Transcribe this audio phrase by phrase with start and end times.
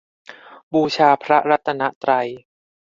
[0.73, 2.27] บูชาพระรัตนตรัย